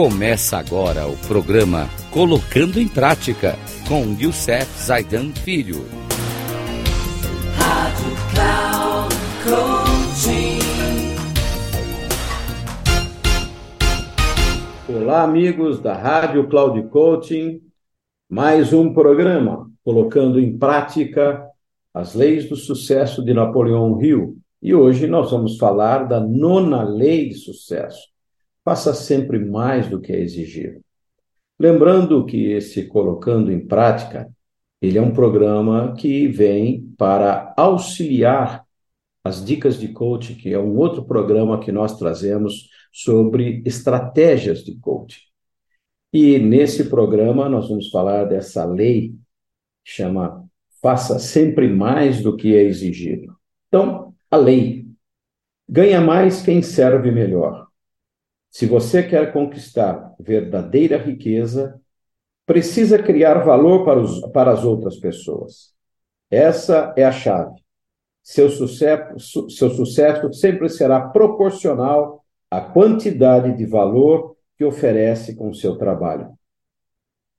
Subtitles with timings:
[0.00, 3.56] Começa agora o programa Colocando em Prática
[3.88, 5.84] com Youssef Zaidan Filho.
[7.56, 10.58] Rádio Cloud Coaching.
[14.88, 17.60] Olá, amigos da Rádio Cloud Coaching.
[18.30, 21.44] Mais um programa colocando em prática
[21.92, 24.36] as leis do sucesso de Napoleão Hill.
[24.62, 28.16] E hoje nós vamos falar da nona lei de sucesso.
[28.68, 30.82] Faça sempre mais do que é exigido.
[31.58, 34.30] Lembrando que esse Colocando em Prática,
[34.78, 38.66] ele é um programa que vem para auxiliar
[39.24, 44.76] as dicas de coaching, que é um outro programa que nós trazemos sobre estratégias de
[44.76, 45.22] coaching.
[46.12, 49.14] E nesse programa nós vamos falar dessa lei
[49.82, 50.46] que chama
[50.82, 53.34] faça sempre mais do que é exigido.
[53.68, 54.86] Então, a lei
[55.66, 57.67] ganha mais quem serve melhor.
[58.58, 61.80] Se você quer conquistar verdadeira riqueza,
[62.44, 65.72] precisa criar valor para, os, para as outras pessoas.
[66.28, 67.54] Essa é a chave.
[68.20, 75.54] Seu sucesso, seu sucesso sempre será proporcional à quantidade de valor que oferece com o
[75.54, 76.32] seu trabalho.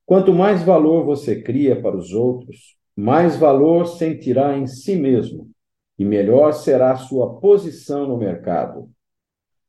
[0.06, 5.50] Quanto mais valor você cria para os outros, mais valor sentirá em si mesmo
[5.98, 8.88] e melhor será a sua posição no mercado.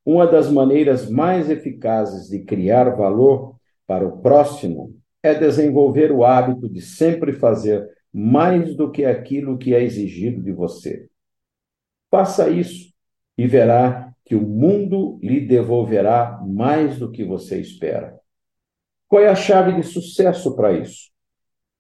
[0.06, 6.68] Uma das maneiras mais eficazes de criar valor para o próximo é desenvolver o hábito
[6.68, 11.08] de sempre fazer mais do que aquilo que é exigido de você.
[12.10, 12.92] Faça isso
[13.38, 18.20] e verá que o mundo lhe devolverá mais do que você espera.
[19.08, 21.12] Qual é a chave de sucesso para isso?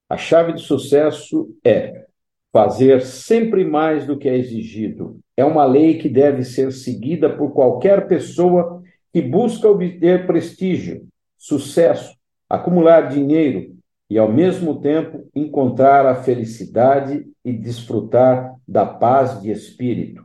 [0.09, 2.05] A chave de sucesso é
[2.51, 5.19] fazer sempre mais do que é exigido.
[5.41, 12.15] É uma lei que deve ser seguida por qualquer pessoa que busca obter prestígio, sucesso,
[12.47, 13.75] acumular dinheiro
[14.07, 20.23] e, ao mesmo tempo, encontrar a felicidade e desfrutar da paz de espírito.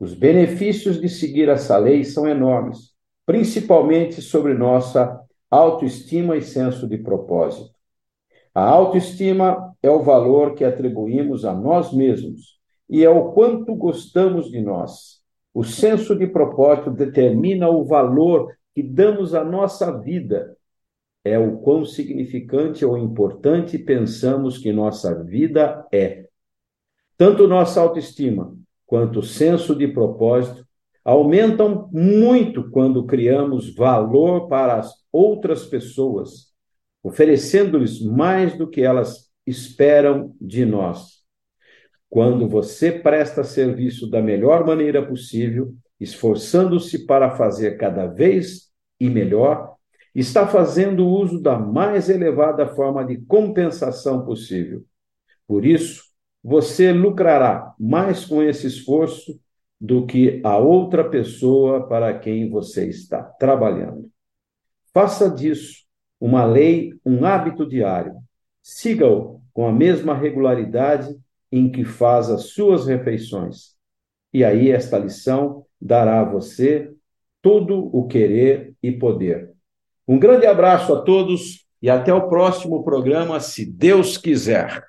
[0.00, 2.94] Os benefícios de seguir essa lei são enormes,
[3.26, 7.74] principalmente sobre nossa autoestima e senso de propósito.
[8.54, 12.61] A autoestima é o valor que atribuímos a nós mesmos
[12.92, 15.22] e é o quanto gostamos de nós.
[15.54, 20.54] O senso de propósito determina o valor que damos à nossa vida.
[21.24, 26.26] É o quão significante ou importante pensamos que nossa vida é.
[27.16, 28.54] Tanto nossa autoestima
[28.84, 30.66] quanto o senso de propósito
[31.02, 36.52] aumentam muito quando criamos valor para as outras pessoas
[37.02, 41.21] oferecendo-lhes mais do que elas esperam de nós.
[42.12, 49.76] Quando você presta serviço da melhor maneira possível, esforçando-se para fazer cada vez e melhor,
[50.14, 54.84] está fazendo uso da mais elevada forma de compensação possível.
[55.48, 56.02] Por isso,
[56.44, 59.40] você lucrará mais com esse esforço
[59.80, 64.10] do que a outra pessoa para quem você está trabalhando.
[64.92, 65.86] Faça disso
[66.20, 68.16] uma lei, um hábito diário.
[68.62, 71.16] Siga-o com a mesma regularidade
[71.52, 73.72] em que faz as suas refeições.
[74.32, 76.90] E aí esta lição dará a você
[77.42, 79.50] todo o querer e poder.
[80.08, 84.84] Um grande abraço a todos e até o próximo programa, se Deus quiser.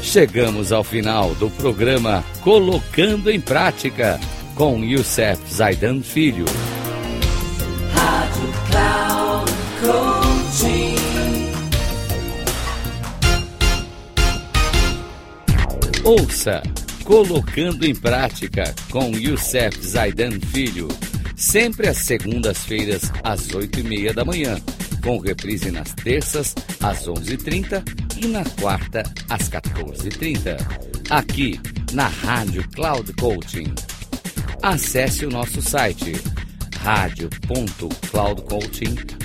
[0.00, 4.18] Chegamos ao final do programa Colocando em Prática
[4.56, 6.46] com Youssef Zaidan Filho.
[9.80, 10.94] Coaching.
[16.04, 16.62] Ouça
[17.04, 20.88] Colocando em Prática com Youssef Zaidan Filho,
[21.34, 24.60] sempre às segundas-feiras às oito e meia da manhã,
[25.02, 27.82] com reprise nas terças às onze e trinta
[28.18, 30.58] e na quarta, às 14h30,
[31.08, 31.58] aqui
[31.92, 33.72] na Rádio Cloud Coaching.
[34.62, 36.12] Acesse o nosso site
[36.82, 39.19] radio.cloudcoaching.com.br